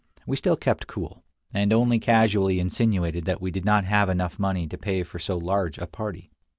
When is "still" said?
0.35-0.57